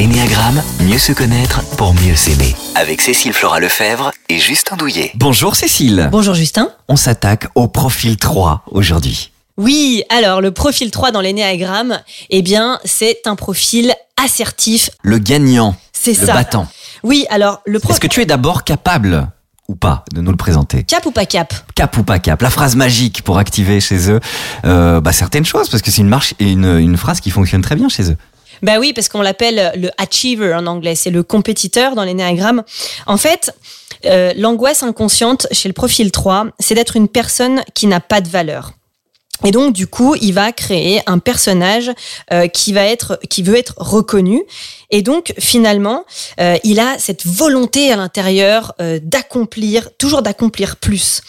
[0.00, 2.56] L'énéagramme, mieux se connaître pour mieux s'aimer.
[2.74, 5.10] Avec Cécile Flora Lefebvre et Justin Douillet.
[5.14, 6.08] Bonjour Cécile.
[6.10, 6.70] Bonjour Justin.
[6.88, 9.30] On s'attaque au profil 3 aujourd'hui.
[9.58, 12.00] Oui, alors le profil 3 dans l'énéagramme,
[12.30, 14.88] eh bien, c'est un profil assertif.
[15.02, 15.76] Le gagnant.
[15.92, 16.32] C'est le ça.
[16.32, 16.66] battant.
[17.02, 19.28] Oui, alors le Est-ce profil que tu es d'abord capable
[19.68, 20.82] ou pas de nous le présenter?
[20.82, 21.52] Cap ou pas cap?
[21.74, 24.20] Cap ou pas cap La phrase magique pour activer chez eux
[24.64, 27.76] euh, bah, certaines choses, parce que c'est une, marche, une, une phrase qui fonctionne très
[27.76, 28.16] bien chez eux.
[28.62, 32.62] Bah oui, parce qu'on l'appelle le achiever en anglais, c'est le compétiteur dans l'énéagramme.
[33.06, 33.52] En fait,
[34.06, 38.28] euh, l'angoisse inconsciente chez le profil 3, c'est d'être une personne qui n'a pas de
[38.28, 38.72] valeur.
[39.44, 41.90] Et donc du coup, il va créer un personnage
[42.32, 44.42] euh, qui va être, qui veut être reconnu.
[44.90, 46.04] Et donc finalement,
[46.40, 51.22] euh, il a cette volonté à l'intérieur euh, d'accomplir, toujours d'accomplir plus.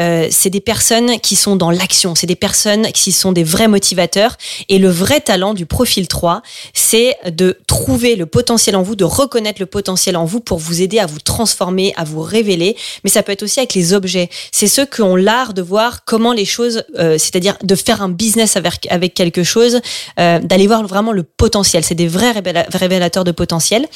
[0.00, 3.68] Euh, c'est des personnes qui sont dans l'action, c'est des personnes qui sont des vrais
[3.68, 4.36] motivateurs.
[4.68, 9.04] Et le vrai talent du profil 3, c'est de trouver le potentiel en vous, de
[9.04, 12.76] reconnaître le potentiel en vous pour vous aider à vous transformer, à vous révéler.
[13.04, 14.28] Mais ça peut être aussi avec les objets.
[14.52, 18.08] C'est ceux qui ont l'art de voir comment les choses, euh, c'est-à-dire de faire un
[18.08, 19.80] business avec, avec quelque chose,
[20.20, 21.84] euh, d'aller voir vraiment le potentiel.
[21.84, 23.86] C'est des vrais révéla- révélateurs de potentiel.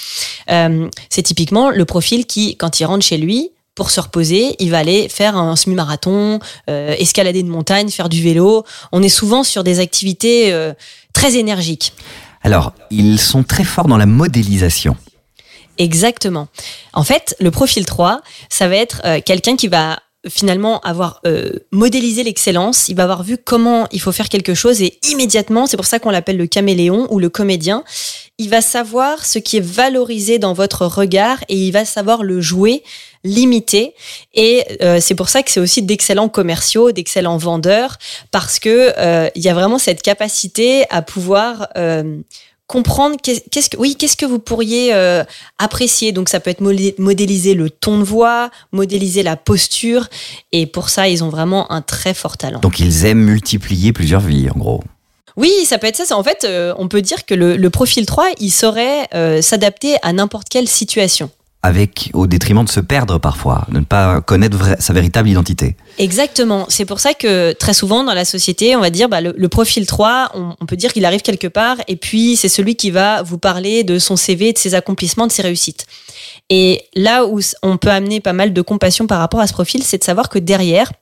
[0.50, 4.70] Euh, c'est typiquement le profil qui, quand il rentre chez lui, pour se reposer, il
[4.70, 8.64] va aller faire un semi-marathon, euh, escalader une montagne, faire du vélo.
[8.92, 10.74] On est souvent sur des activités euh,
[11.12, 11.94] très énergiques.
[12.42, 14.96] Alors, ils sont très forts dans la modélisation.
[15.78, 16.48] Exactement.
[16.92, 21.50] En fait, le profil 3, ça va être euh, quelqu'un qui va finalement avoir euh,
[21.72, 25.76] modélisé l'excellence, il va avoir vu comment il faut faire quelque chose et immédiatement, c'est
[25.76, 27.82] pour ça qu'on l'appelle le caméléon ou le comédien,
[28.38, 32.40] il va savoir ce qui est valorisé dans votre regard et il va savoir le
[32.40, 32.84] jouer,
[33.24, 33.94] l'imiter
[34.34, 37.98] et euh, c'est pour ça que c'est aussi d'excellents commerciaux, d'excellents vendeurs
[38.30, 42.18] parce que euh, il y a vraiment cette capacité à pouvoir euh,
[42.66, 45.22] comprendre qu'est- qu'est-ce que oui qu'est-ce que vous pourriez euh,
[45.58, 46.10] apprécier.
[46.12, 50.08] Donc ça peut être modé- modéliser le ton de voix modéliser la posture.
[50.52, 52.60] Et pour ça ils ont vraiment un très fort talent.
[52.60, 54.82] Donc, ils aiment multiplier plusieurs vies, en gros.
[55.36, 56.16] oui ça peut être ça.
[56.16, 59.96] En fait euh, on peut dire que le, le profil 3 il saurait euh, s'adapter
[60.02, 61.30] à n'importe quelle situation
[61.64, 65.76] Avec, au détriment de se perdre parfois, de ne pas connaître sa véritable identité.
[65.98, 66.66] Exactement.
[66.68, 69.86] C'est pour ça que très souvent dans la société, on va dire bah, le, profil
[69.86, 73.38] 3, on, peut dire qu'il arrive quelque part et puis c'est celui qui va vous
[73.38, 75.86] parler de son CV, de ses accomplissements, de ses réussites.
[76.50, 79.84] Et là où on peut amener pas mal de compassion par rapport à ce profil,
[79.84, 80.92] c'est de savoir que derrière,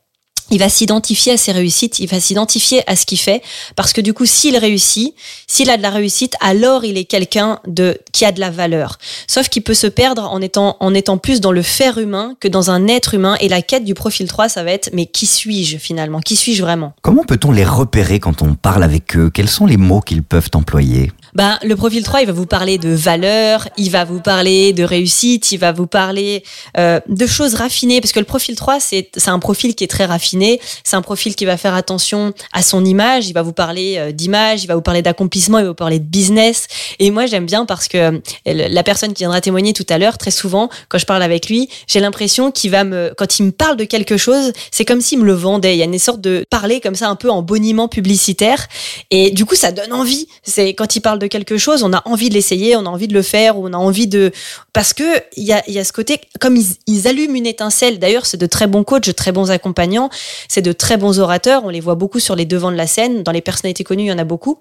[0.50, 3.43] il va s'identifier à ses réussites, il va s'identifier à ce qu'il fait,
[3.77, 5.15] parce que du coup, s'il réussit,
[5.47, 8.99] s'il a de la réussite, alors il est quelqu'un de qui a de la valeur.
[9.27, 12.49] Sauf qu'il peut se perdre en étant en étant plus dans le faire humain que
[12.49, 13.37] dans un être humain.
[13.41, 16.21] Et la quête du profil 3, ça va être mais qui suis-je finalement?
[16.21, 16.93] Qui suis-je vraiment?
[17.03, 19.31] Comment peut-on les repérer quand on parle avec eux?
[19.33, 21.12] Quels sont les mots qu'ils peuvent employer?
[21.34, 24.82] Ben, le profil 3, il va vous parler de valeur, il va vous parler de
[24.82, 26.42] réussite, il va vous parler
[26.76, 30.06] euh, de choses raffinées, parce que le profil 3, c'est un profil qui est très
[30.06, 33.96] raffiné, c'est un profil qui va faire attention à son image, il va vous parler
[33.98, 36.66] euh, d'image, il va vous parler d'accomplissement, il va vous parler de business.
[36.98, 40.18] Et moi, j'aime bien parce que euh, la personne qui viendra témoigner tout à l'heure,
[40.18, 43.52] très souvent, quand je parle avec lui, j'ai l'impression qu'il va me, quand il me
[43.52, 45.76] parle de quelque chose, c'est comme s'il me le vendait.
[45.76, 48.66] Il y a une sorte de parler comme ça, un peu en boniment publicitaire.
[49.10, 50.26] Et du coup, ça donne envie.
[50.42, 53.06] C'est quand il parle de quelque chose, on a envie de l'essayer, on a envie
[53.06, 54.32] de le faire, on a envie de
[54.72, 55.04] parce que
[55.36, 58.00] il y a, y a ce côté comme ils, ils allument une étincelle.
[58.00, 60.10] D'ailleurs, c'est de très bons coachs, de très bons accompagnants,
[60.48, 61.62] c'est de très bons orateurs.
[61.64, 63.22] On les voit beaucoup sur les devants de la scène.
[63.22, 64.59] Dans les personnalités connues, il y en a beaucoup.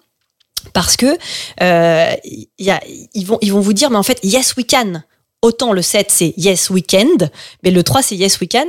[0.74, 1.18] Parce que
[1.62, 2.14] euh,
[2.60, 2.82] y a,
[3.14, 5.02] ils vont ils vont vous dire mais en fait yes we can.
[5.42, 7.32] Autant le 7 c'est yes weekend,
[7.64, 8.66] mais le 3 c'est yes we can.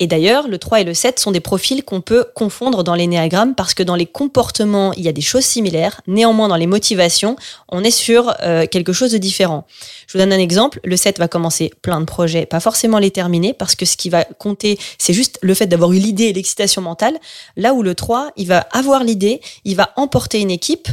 [0.00, 3.54] Et d'ailleurs, le 3 et le 7 sont des profils qu'on peut confondre dans l'énéagramme
[3.54, 6.02] parce que dans les comportements, il y a des choses similaires.
[6.06, 7.36] Néanmoins, dans les motivations,
[7.70, 9.66] on est sur euh, quelque chose de différent.
[10.06, 10.78] Je vous donne un exemple.
[10.84, 14.10] Le 7 va commencer plein de projets, pas forcément les terminer parce que ce qui
[14.10, 17.18] va compter, c'est juste le fait d'avoir eu l'idée et l'excitation mentale.
[17.56, 20.88] Là où le 3, il va avoir l'idée, il va emporter une équipe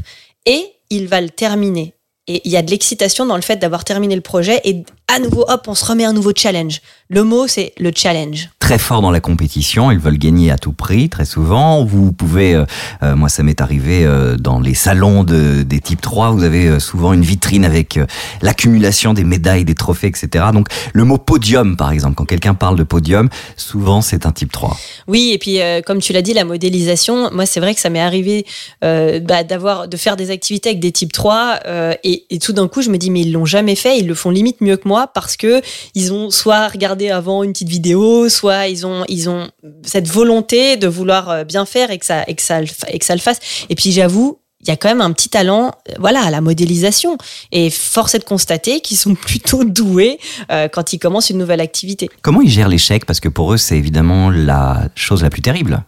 [0.45, 1.95] et il va le terminer.
[2.27, 5.19] Et il y a de l'excitation dans le fait d'avoir terminé le projet et à
[5.19, 6.81] nouveau, hop, on se remet un nouveau challenge.
[7.09, 8.49] Le mot, c'est le challenge.
[8.59, 11.85] Très forts dans la compétition, ils veulent gagner à tout prix, très souvent.
[11.85, 12.65] Vous pouvez, euh,
[13.01, 16.67] euh, moi ça m'est arrivé euh, dans les salons de, des types 3, vous avez
[16.67, 18.05] euh, souvent une vitrine avec euh,
[18.41, 20.47] l'accumulation des médailles, des trophées, etc.
[20.51, 24.51] Donc le mot podium, par exemple, quand quelqu'un parle de podium, souvent c'est un type
[24.51, 24.75] 3.
[25.07, 27.89] Oui, et puis euh, comme tu l'as dit, la modélisation, moi c'est vrai que ça
[27.89, 28.45] m'est arrivé
[28.83, 32.51] euh, bah, d'avoir, de faire des activités avec des types 3 euh, et, et tout
[32.51, 34.75] d'un coup je me dis mais ils l'ont jamais fait, ils le font limite mieux
[34.75, 35.61] que moi parce que
[35.93, 39.47] ils ont soit regardé avant une petite vidéo, soit ils ont ils ont
[39.83, 43.05] cette volonté de vouloir euh, bien faire et que ça et que ça et que
[43.05, 43.39] ça le fasse.
[43.69, 46.41] Et puis j'avoue, il y a quand même un petit talent, euh, voilà, à la
[46.41, 47.17] modélisation.
[47.51, 50.19] Et force est de constater qu'ils sont plutôt doués
[50.51, 52.09] euh, quand ils commencent une nouvelle activité.
[52.21, 53.05] Comment ils gèrent l'échec?
[53.05, 55.83] Parce que pour eux, c'est évidemment la chose la plus terrible.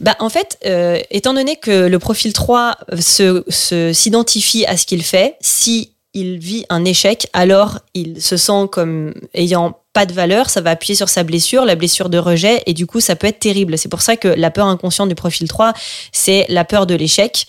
[0.00, 4.86] Bah, en fait, euh, étant donné que le profil 3 se, se, s'identifie à ce
[4.86, 10.12] qu'il fait, si il vit un échec, alors il se sent comme ayant pas de
[10.12, 13.16] valeur, ça va appuyer sur sa blessure, la blessure de rejet, et du coup, ça
[13.16, 13.76] peut être terrible.
[13.76, 15.72] C'est pour ça que la peur inconsciente du profil 3,
[16.12, 17.46] c'est la peur de l'échec.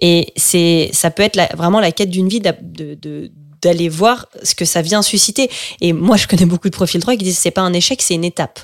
[0.00, 4.64] Et c'est, ça peut être vraiment la quête d'une vie de, d'aller voir ce que
[4.64, 5.50] ça vient susciter.
[5.80, 8.14] Et moi, je connais beaucoup de profils 3 qui disent c'est pas un échec, c'est
[8.14, 8.60] une étape.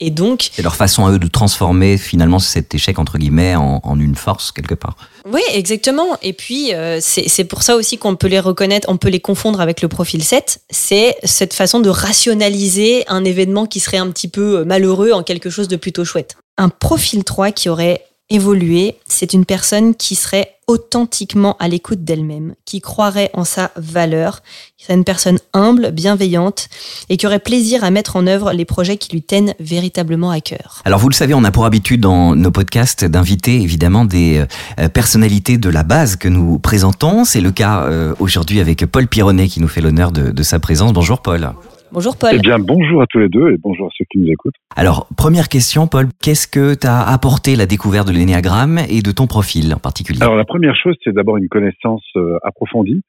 [0.00, 0.50] Et donc.
[0.52, 4.52] C'est leur façon à eux de transformer finalement cet échec, entre guillemets, en, une force
[4.52, 4.96] quelque part.
[5.30, 6.18] Oui, exactement.
[6.22, 9.60] Et puis, euh, c'est pour ça aussi qu'on peut les reconnaître, on peut les confondre
[9.60, 10.60] avec le profil 7.
[10.70, 15.50] C'est cette façon de rationaliser un événement qui serait un petit peu malheureux en quelque
[15.50, 16.36] chose de plutôt chouette.
[16.58, 22.54] Un profil 3 qui aurait évoluer, c'est une personne qui serait authentiquement à l'écoute d'elle-même,
[22.64, 24.42] qui croirait en sa valeur,
[24.76, 26.68] qui serait une personne humble, bienveillante
[27.08, 30.40] et qui aurait plaisir à mettre en œuvre les projets qui lui tiennent véritablement à
[30.40, 30.82] cœur.
[30.84, 34.44] Alors vous le savez, on a pour habitude dans nos podcasts d'inviter évidemment des
[34.80, 37.24] euh, personnalités de la base que nous présentons.
[37.24, 40.58] C'est le cas euh, aujourd'hui avec Paul Pironnet qui nous fait l'honneur de, de sa
[40.58, 40.92] présence.
[40.92, 41.52] Bonjour Paul.
[41.96, 42.30] Paul.
[42.34, 44.54] Eh bien, bonjour à tous les deux et bonjour à ceux qui nous écoutent.
[44.76, 49.26] Alors, première question, Paul, qu'est-ce que t'as apporté la découverte de l'énéagramme et de ton
[49.26, 50.22] profil en particulier?
[50.22, 53.02] Alors, la première chose, c'est d'abord une connaissance euh, approfondie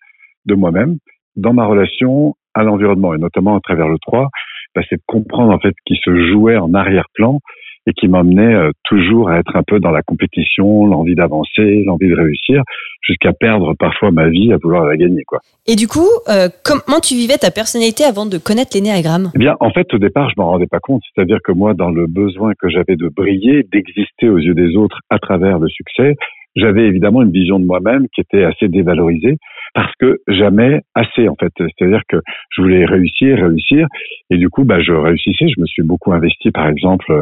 [0.45, 0.97] de moi-même
[1.35, 4.29] dans ma relation à l'environnement et notamment à travers le 3,
[4.73, 7.39] bah, c'est de comprendre en fait ce qui se jouait en arrière-plan
[7.87, 12.09] et qui m'emmenait euh, toujours à être un peu dans la compétition, l'envie d'avancer, l'envie
[12.09, 12.61] de réussir,
[13.01, 15.23] jusqu'à perdre parfois ma vie à vouloir la gagner.
[15.25, 15.39] Quoi.
[15.65, 19.55] Et du coup, euh, comment tu vivais ta personnalité avant de connaître l'énéagramme Eh bien,
[19.61, 21.01] en fait, au départ, je m'en rendais pas compte.
[21.15, 24.99] C'est-à-dire que moi, dans le besoin que j'avais de briller, d'exister aux yeux des autres
[25.09, 26.15] à travers le succès,
[26.57, 29.37] j'avais évidemment une vision de moi-même qui était assez dévalorisée
[29.77, 31.53] parce que jamais assez en fait.
[31.55, 32.17] C'est-à-dire que
[32.49, 33.85] je voulais réussir, réussir,
[34.31, 35.47] et du coup, bah, je réussissais.
[35.55, 37.21] Je me suis beaucoup investi, par exemple,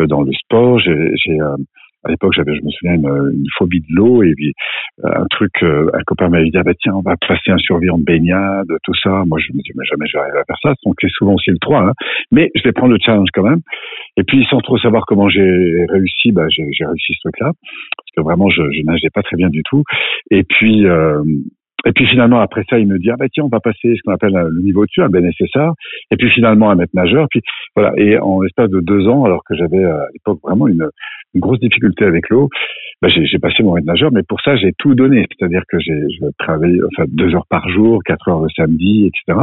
[0.00, 0.80] euh, dans le sport.
[0.80, 1.56] J'ai euh,
[2.04, 4.52] à l'époque, j'avais, je me souviens, une, phobie de l'eau et puis
[5.04, 7.90] euh, un truc, un copain m'avait dit, ah bah tiens, on va passer un survie
[7.90, 9.22] en baignade, tout ça.
[9.28, 10.74] Moi, je me dis, mais jamais je vais à faire ça.
[10.84, 11.92] Donc, c'est souvent aussi le 3, hein.
[12.32, 13.60] mais je vais prendre le challenge quand même.
[14.16, 17.52] Et puis, sans trop savoir comment j'ai réussi, bah, j'ai réussi ce truc-là,
[17.96, 19.84] parce que vraiment, je, je nageais pas très bien du tout.
[20.32, 21.22] Et puis, euh,
[21.84, 24.02] et puis finalement, après ça, il me dit, ah bah tiens, on va passer ce
[24.04, 25.72] qu'on appelle le niveau dessus, un BNSSA,
[26.10, 27.26] et puis finalement un maître nageur.
[27.30, 27.42] Puis
[27.74, 30.88] voilà, et en l'espace de deux ans, alors que j'avais à l'époque vraiment une,
[31.34, 32.48] une, grosse difficulté avec l'eau,
[33.00, 35.26] bah, j'ai passé mon maître nageur, mais pour ça, j'ai tout donné.
[35.30, 35.98] C'est-à-dire que j'ai
[36.38, 39.40] travaillé enfin, deux heures par jour, quatre heures le samedi, etc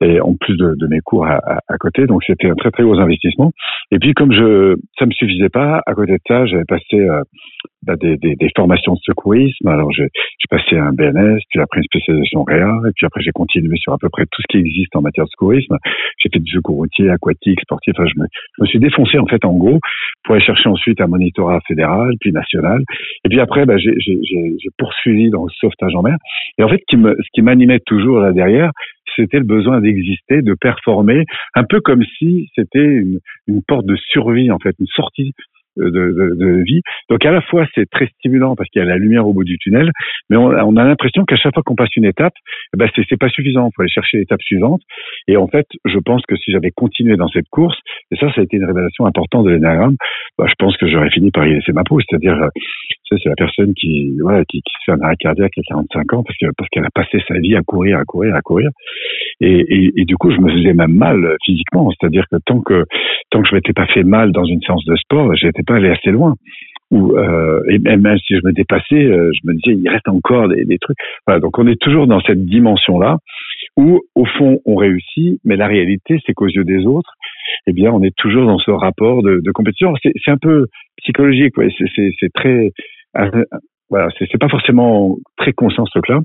[0.00, 2.06] et en plus de, de mes cours à, à, côté.
[2.06, 3.52] Donc c'était un très très gros investissement.
[3.90, 7.22] Et puis comme je ça me suffisait pas, à côté de ça, j'avais passé euh,
[7.82, 9.68] bah, des, des, des, formations de secourisme.
[9.68, 10.08] Alors j'ai
[10.50, 13.98] passé un BNS, puis après une spécialisation réa, et puis après j'ai continué sur à
[13.98, 15.76] peu près tout ce qui existe en matière de secourisme.
[16.18, 17.94] J'ai fait du secours routier, aquatique, sportif.
[17.96, 18.26] Enfin, je me,
[18.58, 19.80] je me suis défoncé en fait en gros
[20.24, 22.82] pour aller chercher ensuite un monitorat fédéral, puis national.
[23.24, 23.94] Et puis après, bah, j'ai
[24.78, 26.16] poursuivi dans le sauvetage en mer.
[26.58, 28.70] Et en fait, ce qui m'animait toujours là derrière,
[29.16, 31.24] c'était le besoin d'exister, de performer,
[31.54, 33.20] un peu comme si c'était une,
[33.66, 35.32] porte de survie en fait, une sortie
[35.76, 36.80] de, de, de, vie.
[37.10, 39.44] Donc à la fois c'est très stimulant parce qu'il y a la lumière au bout
[39.44, 39.90] du tunnel,
[40.30, 42.34] mais on, a l'impression qu'à chaque fois qu'on passe une étape,
[42.74, 43.68] eh ben c'est pas suffisant.
[43.68, 44.80] Il faut aller chercher l'étape suivante.
[45.28, 47.78] Et en fait, je pense que si j'avais continué dans cette course,
[48.10, 49.96] et ça, ça a été une révélation importante de l'énagramme,
[50.38, 52.00] bah, je pense que j'aurais fini par y laisser ma peau.
[52.00, 52.48] C'est-à-dire, euh,
[53.08, 56.22] c'est la personne qui, voilà, qui, qui, se fait un arrêt cardiaque à 45 ans
[56.22, 58.70] parce qu'elle parce qu'elle a passé sa vie à courir, à courir, à courir.
[59.40, 61.90] Et, et, et, du coup, je me faisais même mal physiquement.
[61.90, 62.84] C'est-à-dire que tant que
[63.30, 65.90] tant que je m'étais pas fait mal dans une séance de sport, j'étais pas aller
[65.90, 66.34] assez loin.
[66.90, 70.48] Ou euh, et même si je me dépassais, euh, je me disais il reste encore
[70.48, 70.98] des, trucs.
[71.26, 73.16] Voilà, donc on est toujours dans cette dimension là
[73.76, 77.14] où au fond on réussit, mais la réalité c'est qu'aux yeux des autres,
[77.66, 79.94] eh bien on est toujours dans ce rapport de, compétition.
[80.02, 80.66] C'est un peu
[80.98, 81.68] psychologique, ouais.
[82.20, 82.70] c'est très
[83.18, 83.44] euh,
[83.94, 86.18] voilà, c'est pas forcément très conscient ce truc-là,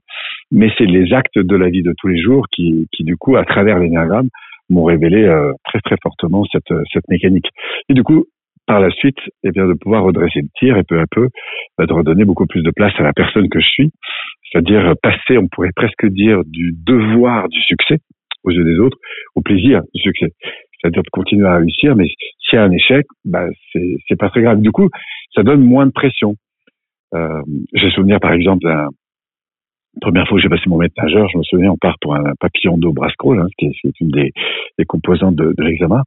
[0.49, 3.45] mais c'est les actes de la vie de tous les jours qui, du coup, à
[3.45, 4.29] travers l'énéagramme,
[4.71, 7.45] m'ont révélé euh, très très fortement cette, cette mécanique.
[7.88, 8.25] Et du coup,
[8.65, 11.27] par la suite, eh bien, de pouvoir redresser le tir et peu à peu
[11.77, 13.91] bah, de redonner beaucoup plus de place à la personne que je suis,
[14.51, 17.99] c'est-à-dire passer, on pourrait presque dire, du devoir du succès
[18.43, 18.97] aux yeux des autres
[19.35, 20.29] au plaisir du succès.
[20.81, 24.41] C'est-à-dire de continuer à réussir, mais s'il y a un échec, bah, c'est pas très
[24.41, 24.59] grave.
[24.59, 24.89] Du coup,
[25.35, 26.33] ça donne moins de pression.
[27.15, 27.41] Euh,
[27.73, 28.87] J'ai souvenir, par exemple, d'un
[30.01, 32.33] première fois que j'ai passé mon maître nageur, je me souviens, on part pour un
[32.39, 34.31] papillon d'eau brasse hein, qui est, une des,
[34.87, 36.03] composantes de, l'examen.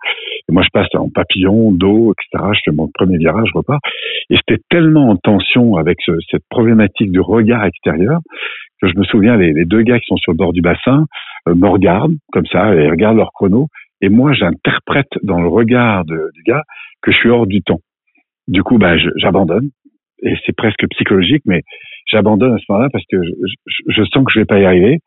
[0.49, 2.51] Et moi, je passe en papillon, dos, etc.
[2.55, 3.81] Je fais mon premier virage, je repars.
[4.31, 5.99] Et j'étais tellement en tension avec
[6.31, 8.21] cette problématique du regard extérieur
[8.81, 11.07] que je me souviens, les, les, deux gars qui sont sur le bord du bassin
[11.49, 13.69] euh, me regardent comme ça et regardent leur chrono.
[14.01, 16.65] Et moi, j'interprète dans le regard de, du gars
[17.01, 17.79] que je suis hors du temps.
[18.49, 19.71] Du coup, bah, j'abandonne.
[20.23, 21.63] Et c'est presque psychologique, mais
[22.07, 24.99] j'abandonne à ce moment-là parce que je, sens que je vais pas y arriver.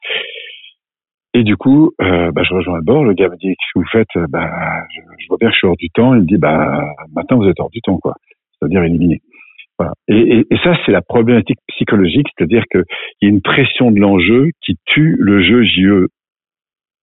[1.34, 3.04] Et du coup, euh, bah, je rejoins le bord.
[3.04, 4.30] Le gars me dit qu'est-ce que vous faites?
[4.30, 4.50] Bah,
[4.94, 6.14] je, vois bien que je suis hors du temps.
[6.14, 6.82] Il me dit bah
[7.14, 8.16] maintenant vous êtes hors du temps, quoi.
[8.60, 9.22] C'est-à-dire éliminé.
[10.08, 12.84] Et, ça, c'est la problématique psychologique, c'est-à-dire qu'il
[13.22, 16.08] y a une pression de l'enjeu qui tue le jeu JE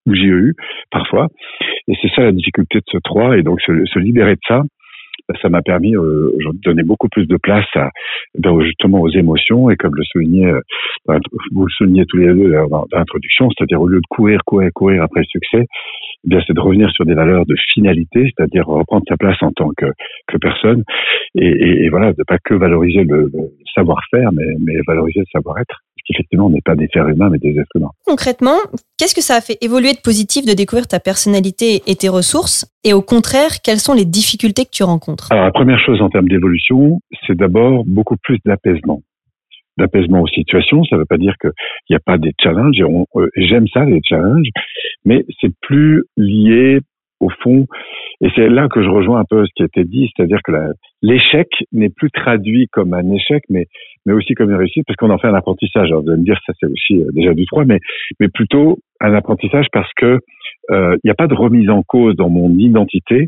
[0.07, 0.53] ou JEU
[0.89, 1.27] parfois.
[1.87, 3.37] Et c'est ça la difficulté de ce 3.
[3.37, 4.63] Et donc se libérer de ça,
[5.41, 7.89] ça m'a permis euh, de donner beaucoup plus de place à,
[8.37, 11.19] ben, justement aux émotions et comme le soulignait, euh,
[11.51, 15.03] vous le soulignez tous les deux dans l'introduction, c'est-à-dire au lieu de courir, courir, courir
[15.03, 15.65] après le succès,
[16.25, 19.51] eh bien c'est de revenir sur des valeurs de finalité, c'est-à-dire reprendre sa place en
[19.51, 19.85] tant que,
[20.41, 20.83] personne
[21.35, 23.31] et, et, et voilà, de pas que valoriser le,
[23.75, 25.82] savoir-faire, mais valoriser le savoir-être
[26.37, 27.91] on n'est pas des êtres humains, mais des êtres humains.
[28.05, 28.57] Concrètement,
[28.97, 32.65] qu'est-ce que ça a fait évoluer de positif de découvrir ta personnalité et tes ressources?
[32.83, 35.31] Et au contraire, quelles sont les difficultés que tu rencontres?
[35.31, 39.01] Alors, la première chose en termes d'évolution, c'est d'abord beaucoup plus d'apaisement.
[39.77, 41.51] D'apaisement aux situations, ça ne veut pas dire qu'il
[41.89, 44.49] n'y a pas des challenges, euh, j'aime ça, les challenges,
[45.03, 46.79] mais c'est plus lié
[47.19, 47.65] au fond,
[48.23, 50.53] et c'est là que je rejoins un peu ce qui a été dit, c'est-à-dire que
[51.01, 53.65] l'échec n'est plus traduit comme un échec, mais
[54.05, 55.89] mais aussi comme une réussite, parce qu'on en fait un apprentissage.
[55.89, 57.79] Alors, vous allez me dire, ça c'est aussi euh, déjà du 3, mais,
[58.19, 60.19] mais plutôt un apprentissage parce que
[60.71, 63.27] euh, il n'y a pas de remise en cause dans mon identité.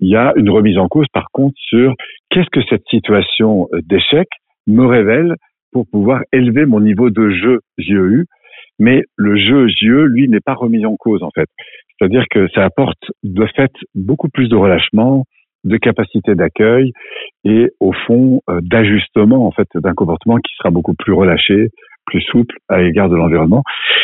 [0.00, 1.94] Il y a une remise en cause, par contre, sur
[2.30, 4.28] qu'est-ce que cette situation euh, d'échec
[4.66, 5.34] me révèle
[5.72, 8.24] pour pouvoir élever mon niveau de jeu JEU.
[8.78, 11.48] Mais le jeu JE, lui, n'est pas remis en cause, en fait.
[12.02, 15.24] C'est-à-dire que ça apporte de fait beaucoup plus de relâchement,
[15.62, 16.90] de capacité d'accueil
[17.44, 21.68] et au fond euh, d'ajustement en fait d'un comportement qui sera beaucoup plus relâché,
[22.06, 23.62] plus souple à l'égard de l'environnement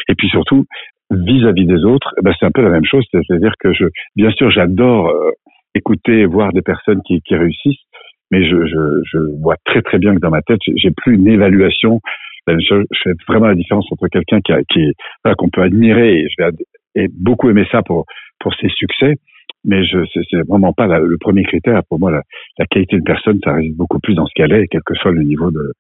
[0.08, 0.64] et puis surtout
[1.10, 3.70] vis-à-vis des autres, eh ben c'est un peu la même chose, c'est-à-dire que
[4.14, 5.32] bien sûr j'adore euh,
[5.74, 7.82] écouter et voir des personnes qui, réussissent,
[8.30, 12.00] mais je, vois très très bien que dans ma tête j'ai plus une évaluation.
[12.46, 14.92] Je, fais vraiment la différence entre quelqu'un qui
[15.36, 16.50] qu'on peut admirer et je vais
[16.98, 18.04] et beaucoup aimer ça pour
[18.40, 19.14] pour ses succès.
[19.64, 21.82] Mais je c'est vraiment pas la, le premier critère.
[21.88, 22.22] Pour moi la,
[22.58, 25.10] la, qualité de personne ça réside beaucoup plus dans ce qu'elle est quel que soit
[25.10, 25.72] le niveau de,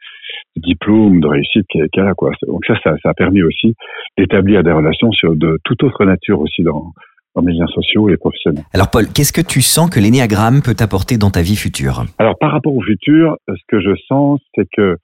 [0.56, 2.32] de diplôme de réussite qu'elle a quoi.
[2.46, 3.74] Donc ça, ça, ça a permis aussi
[4.16, 6.92] d'établir des relations sur de toute autre nature aussi dans
[7.36, 8.64] dans mes liens sociaux et professionnels.
[8.74, 12.04] Alors Paul, qu'est-ce que tu sens que l'énéagramme peut apporter dans ta vie future?
[12.18, 14.96] Alors par rapport au futur, ce que je sens, c'est que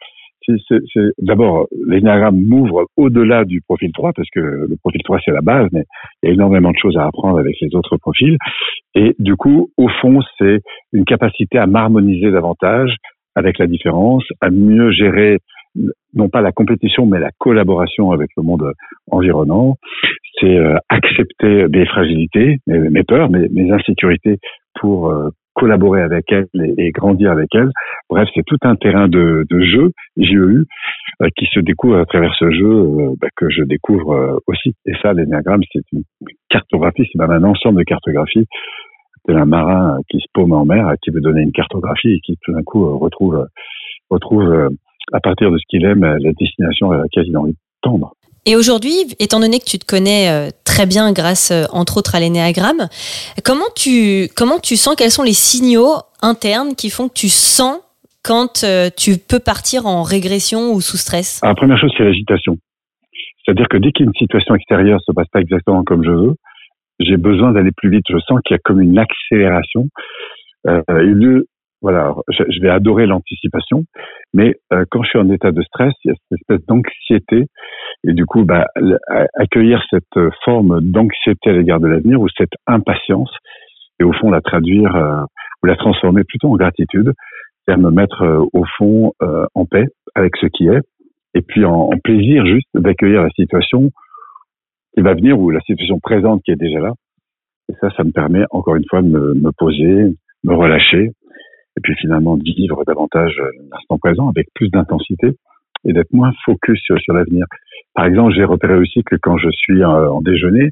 [1.19, 5.69] d'abord l'énagramme m'ouvre au-delà du profil 3 parce que le profil 3 c'est la base
[5.73, 5.85] mais
[6.23, 8.37] il y a énormément de choses à apprendre avec les autres profils.
[8.95, 10.61] Et du coup au fond c'est
[10.93, 12.95] une capacité à m'harmoniser davantage
[13.35, 15.39] avec la différence à mieux gérer
[16.15, 18.73] non pas la compétition mais la collaboration avec le monde
[19.11, 19.77] environnant.
[20.41, 24.39] C'est euh, accepter mes fragilités mes, peurs mes, mes insécurités
[24.81, 26.47] pour euh, collaborer avec elle
[26.79, 27.71] et, grandir avec elle.
[28.11, 30.67] Bref, c'est tout un terrain de, jeu, JEU,
[31.23, 34.75] euh, qui se découvre à travers ce jeu euh, bah, que je découvre euh, aussi.
[34.87, 36.03] Et ça, l'énéagramme, c'est une
[36.49, 38.47] cartographie, c'est même un ensemble de cartographies.
[39.27, 42.37] C'est un marin qui se paume en mer, qui veut donner une cartographie et qui
[42.43, 43.47] tout d'un coup retrouve,
[44.11, 44.69] retrouve
[45.13, 48.13] à partir de ce qu'il aime la destination à laquelle il a envie de tendre.
[48.47, 52.15] Et aujourd'hui, étant donné que tu te connais euh, très bien grâce, euh, entre autres,
[52.15, 52.89] à l'énéagramme,
[53.45, 57.81] comment tu, comment tu sens, quels sont les signaux internes qui font que tu sens
[58.23, 61.41] quand euh, tu peux partir en régression ou sous stress?
[61.43, 62.59] La première chose, c'est l'agitation.
[63.45, 66.35] C'est-à-dire que dès qu'une situation extérieure se passe pas exactement comme je veux,
[67.01, 68.05] j'ai besoin d'aller plus vite.
[68.09, 69.89] Je sens qu'il y a comme une accélération.
[70.67, 71.47] Euh, lieu
[71.85, 73.85] voilà, je, vais adorer l'anticipation,
[74.33, 77.45] mais euh, quand je suis en état de stress, il y a cette espèce d'anxiété,
[78.05, 78.65] et du coup, bah,
[79.35, 83.31] accueillir cette forme d'anxiété à l'égard de l'avenir ou cette impatience,
[84.01, 85.25] et au fond la traduire euh,
[85.63, 87.13] ou la transformer plutôt en gratitude,
[87.67, 89.13] c'est-à-dire me mettre euh, au fond
[89.55, 90.81] en paix avec ce qui est,
[91.35, 93.91] et puis en, en plaisir juste d'accueillir la situation
[94.95, 96.93] qui va venir ou la situation présente qui est déjà là.
[97.69, 101.11] Et ça, ça me permet encore une fois de me, me poser, me relâcher,
[101.77, 105.37] et puis finalement vivre davantage euh, l'instant présent avec plus d'intensité
[105.85, 107.47] et d'être moins focus sur, sur l'avenir.
[107.95, 110.71] Par exemple, j'ai repéré aussi que quand je suis en, déjeuner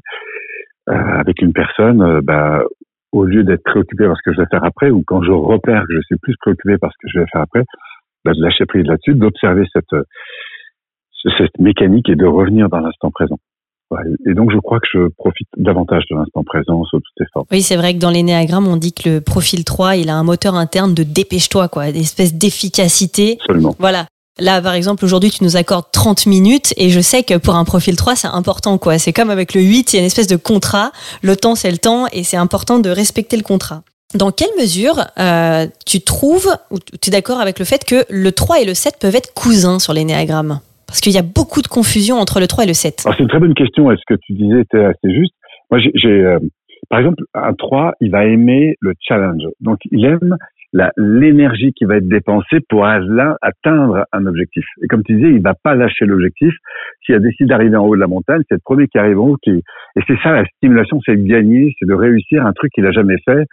[0.89, 2.63] euh, avec une personne, euh, bah,
[3.11, 5.83] au lieu d'être préoccupé par ce que je vais faire après, ou quand je repère
[5.87, 7.63] que je suis plus préoccupé par ce que je vais faire après,
[8.25, 9.95] bah, de lâcher prise là-dessus, d'observer cette,
[11.37, 13.37] cette mécanique et de revenir dans l'instant présent.
[14.25, 17.45] Et donc, je crois que je profite davantage de l'instant présent sur toutes ces formes.
[17.51, 20.23] Oui, c'est vrai que dans l'énéagramme, on dit que le profil 3, il a un
[20.23, 23.37] moteur interne de dépêche-toi, quoi, une espèce d'efficacité.
[23.41, 23.75] Absolument.
[23.79, 24.05] Voilà.
[24.39, 27.65] Là, par exemple, aujourd'hui, tu nous accordes 30 minutes et je sais que pour un
[27.65, 28.97] profil 3, c'est important, quoi.
[28.97, 30.91] C'est comme avec le 8, il y a une espèce de contrat.
[31.21, 33.83] Le temps, c'est le temps et c'est important de respecter le contrat.
[34.15, 38.31] Dans quelle mesure euh, tu trouves, ou tu es d'accord avec le fait que le
[38.31, 40.59] 3 et le 7 peuvent être cousins sur l'énéagramme?
[40.93, 43.07] Parce qu'il y a beaucoup de confusion entre le 3 et le 7.
[43.09, 43.91] C'est une très bonne question.
[43.91, 45.33] Est-ce que tu disais était assez juste?
[45.71, 46.37] Moi, j'ai, euh,
[46.87, 49.41] par exemple, un 3, il va aimer le challenge.
[49.59, 50.37] Donc, il aime
[50.95, 54.63] l'énergie qui va être dépensée pour atteindre un objectif.
[54.83, 56.53] Et comme tu disais, il va pas lâcher l'objectif.
[57.03, 59.29] S'il a décidé d'arriver en haut de la montagne, c'est le premier qui arrive en
[59.29, 59.49] haut qui.
[59.49, 62.91] Et c'est ça la stimulation, c'est de gagner, c'est de réussir un truc qu'il a
[62.91, 63.47] jamais fait.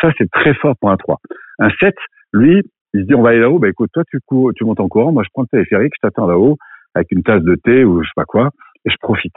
[0.00, 1.18] ça, c'est très fort pour un 3.
[1.58, 1.92] Un 7,
[2.32, 2.62] lui,
[2.98, 3.58] il se dit on va aller là-haut.
[3.58, 6.06] Bah écoute, toi tu cours, tu montes en courant, moi je prends le téléphérique, je
[6.06, 6.56] t'attends là-haut
[6.94, 8.50] avec une tasse de thé ou je sais pas quoi,
[8.84, 9.34] et je profite.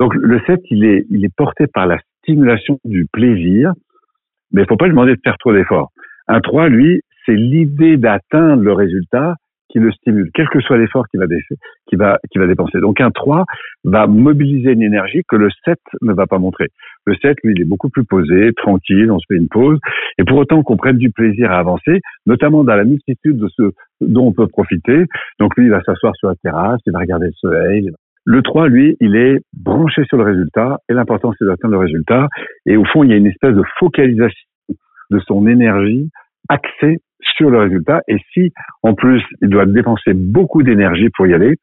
[0.00, 3.72] Donc le 7, il est, il est porté par la stimulation du plaisir,
[4.52, 5.90] mais il faut pas lui demander de faire trop d'efforts.
[6.28, 9.34] Un 3, lui, c'est l'idée d'atteindre le résultat
[9.68, 11.26] qui le stimule, quel que soit l'effort qu'il va,
[11.88, 12.78] qui va, qui va dépenser.
[12.80, 13.44] Donc un 3
[13.84, 16.66] va mobiliser une énergie que le 7 ne va pas montrer.
[17.06, 19.78] Le 7, lui, il est beaucoup plus posé, tranquille, on se fait une pause.
[20.18, 23.72] Et pour autant qu'on prenne du plaisir à avancer, notamment dans la multitude de ce
[24.00, 25.04] dont on peut profiter.
[25.38, 27.90] Donc lui, il va s'asseoir sur la terrasse, il va regarder le soleil.
[28.24, 30.78] Le 3, lui, il est branché sur le résultat.
[30.88, 32.28] Et l'important, c'est d'atteindre le résultat.
[32.66, 34.46] Et au fond, il y a une espèce de focalisation
[35.10, 36.08] de son énergie
[36.48, 38.02] axée sur le résultat.
[38.06, 41.56] Et si, en plus, il doit dépenser beaucoup d'énergie pour y aller,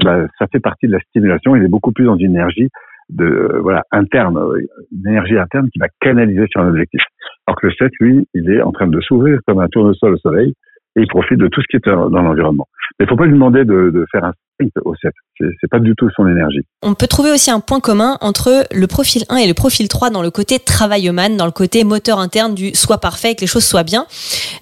[0.00, 1.56] eh ben, ça fait partie de la stimulation.
[1.56, 2.68] Il est beaucoup plus dans une énergie
[3.08, 4.38] de voilà interne,
[4.92, 7.00] une énergie interne qui va canaliser sur un objectif.
[7.46, 10.18] Alors que le 7, lui, il est en train de s'ouvrir comme un tournesol au
[10.18, 10.54] soleil
[10.96, 12.66] et il profite de tout ce qui est dans l'environnement.
[12.98, 15.12] Mais il faut pas lui demander de, de faire un sprint au 7.
[15.38, 16.60] C'est pas du tout son énergie.
[16.82, 20.10] On peut trouver aussi un point commun entre le profil 1 et le profil 3
[20.10, 23.64] dans le côté travailleman, dans le côté moteur interne du soit parfait, que les choses
[23.64, 24.04] soient bien.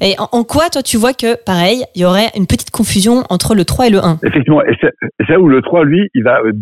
[0.01, 3.55] Et en, quoi, toi, tu vois que, pareil, il y aurait une petite confusion entre
[3.55, 4.63] le 3 et le 1 Effectivement.
[4.63, 6.57] Et c'est là où le 3, lui, il va être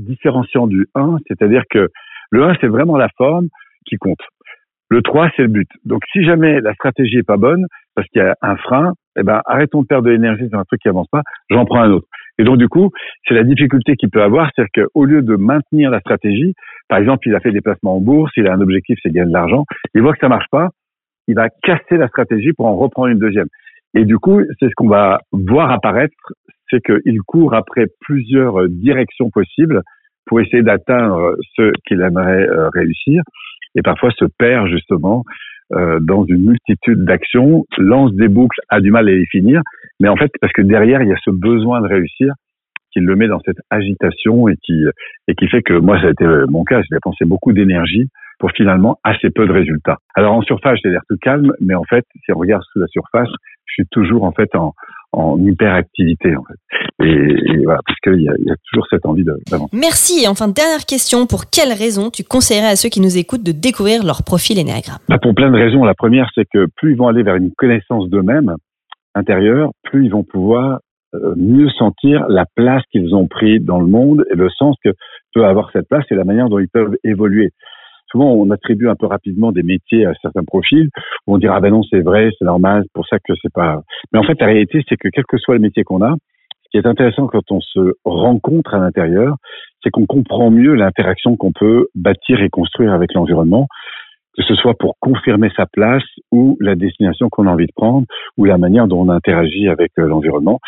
[0.00, 1.88] différenciant du 1, c'est-à-dire que
[2.30, 3.48] le 1, c'est vraiment la forme
[3.86, 4.20] qui compte.
[4.88, 5.68] Le 3, c'est le but.
[5.84, 9.22] Donc, si jamais la stratégie est pas bonne, parce qu'il y a un frein, eh
[9.22, 11.90] ben, arrêtons de perdre de l'énergie sur un truc qui avance pas, j'en prends un
[11.90, 12.06] autre.
[12.38, 12.90] Et donc, du coup,
[13.28, 16.54] c'est la difficulté qu'il peut avoir, c'est-à-dire qu'au lieu de maintenir la stratégie,
[16.88, 19.28] par exemple, il a fait des placements en bourse, il a un objectif, c'est gagner
[19.28, 20.70] de l'argent, il voit que ça marche pas,
[21.28, 23.46] il va casser la stratégie pour en reprendre une deuxième.
[23.94, 26.14] Et du coup, c'est ce qu'on va voir apparaître,
[26.70, 29.82] c'est qu'il court après plusieurs directions possibles
[30.26, 33.22] pour essayer d'atteindre ce qu'il aimerait euh, réussir
[33.74, 35.24] et parfois se perd justement
[35.72, 39.62] euh, dans une multitude d'actions, lance des boucles, a du mal à les finir,
[40.00, 42.34] mais en fait parce que derrière il y a ce besoin de réussir
[42.92, 44.82] qui le met dans cette agitation et qui
[45.28, 48.08] et qui fait que moi ça a été mon cas, j'ai dépensé beaucoup d'énergie
[48.40, 49.98] pour finalement assez peu de résultats.
[50.16, 52.88] Alors en surface j'ai l'air tout calme, mais en fait si on regarde sous la
[52.88, 53.30] surface,
[53.70, 54.74] je suis toujours en fait en,
[55.12, 57.04] en hyperactivité en fait.
[57.04, 59.76] Et, voilà, parce qu'il y, a, y a toujours cette envie d'avancer.
[59.76, 60.24] Merci.
[60.24, 63.52] Et enfin, dernière question, pour quelles raisons tu conseillerais à ceux qui nous écoutent de
[63.52, 65.84] découvrir leur profil énéagramme bah Pour plein de raisons.
[65.84, 68.54] La première, c'est que plus ils vont aller vers une connaissance d'eux-mêmes
[69.14, 70.80] intérieure, plus ils vont pouvoir
[71.14, 74.90] euh, mieux sentir la place qu'ils ont pris dans le monde et le sens que
[75.34, 77.50] peut avoir cette place et la manière dont ils peuvent évoluer
[78.10, 80.88] souvent on attribue un peu rapidement des métiers à certains profils
[81.26, 83.52] où on dira ah ben non c'est vrai c'est normal c'est pour ça que c'est
[83.52, 86.14] pas mais en fait la réalité c'est que quel que soit le métier qu'on a
[86.64, 89.36] ce qui est intéressant quand on se rencontre à l'intérieur
[89.82, 93.66] c'est qu'on comprend mieux l'interaction qu'on peut bâtir et construire avec l'environnement
[94.36, 98.06] que ce soit pour confirmer sa place ou la destination qu'on a envie de prendre
[98.36, 100.60] ou la manière dont on interagit avec euh, l'environnement.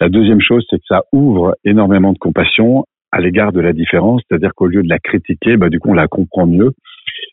[0.00, 4.22] La deuxième chose, c'est que ça ouvre énormément de compassion à l'égard de la différence,
[4.28, 6.72] c'est-à-dire qu'au lieu de la critiquer, bah, du coup, on la comprend mieux.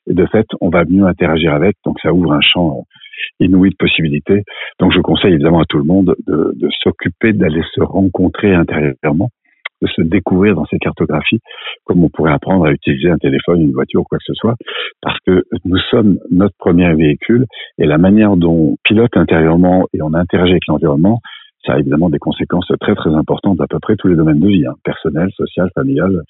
[0.07, 1.75] Et de fait, on va mieux interagir avec.
[1.85, 4.43] Donc, ça ouvre un champ euh, inouï de possibilités.
[4.79, 9.29] Donc, je conseille évidemment à tout le monde de, de s'occuper d'aller se rencontrer intérieurement,
[9.81, 11.39] de se découvrir dans ces cartographies,
[11.83, 14.55] comme on pourrait apprendre à utiliser un téléphone, une voiture quoi que ce soit,
[15.01, 17.45] parce que nous sommes notre premier véhicule
[17.77, 21.19] et la manière dont on pilote intérieurement et on interagit avec l'environnement,
[21.65, 24.47] ça a évidemment des conséquences très très importantes à peu près tous les domaines de
[24.47, 26.23] vie, hein, personnel, social, familial,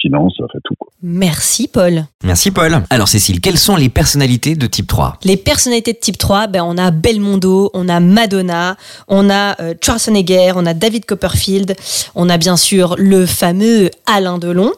[0.00, 0.74] finance, enfin tout.
[0.78, 0.90] Quoi.
[1.02, 2.04] Merci Paul.
[2.24, 2.82] Merci Paul.
[2.90, 6.62] Alors Cécile, quelles sont les personnalités de type 3 Les personnalités de type 3, ben,
[6.64, 8.76] on a Belmondo, on a Madonna,
[9.08, 11.74] on a euh, Schwarzenegger, on a David Copperfield,
[12.14, 14.72] on a bien sûr le fameux Alain Delon,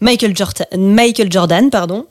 [0.00, 2.06] Michael Jordan, Michael Jordan pardon,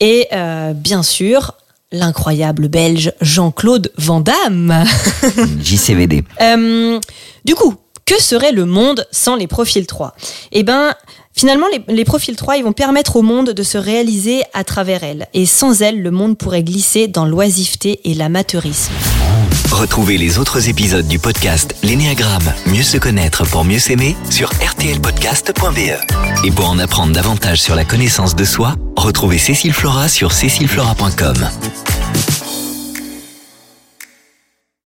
[0.00, 1.54] et euh, bien sûr
[1.96, 4.84] l'incroyable belge Jean-Claude Van Damme.
[5.62, 6.22] JCVD.
[6.40, 7.00] Euh,
[7.44, 10.14] du coup, que serait le monde sans les profils 3
[10.52, 10.94] Eh ben,
[11.38, 15.04] Finalement, les, les profils 3, ils vont permettre au monde de se réaliser à travers
[15.04, 15.26] elles.
[15.34, 18.94] Et sans elles, le monde pourrait glisser dans l'oisiveté et l'amateurisme.
[19.76, 26.46] Retrouvez les autres épisodes du podcast L'énéagramme, mieux se connaître pour mieux s'aimer sur rtlpodcast.be.
[26.46, 31.50] Et pour en apprendre davantage sur la connaissance de soi, retrouvez Cécile Flora sur cécileflora.com.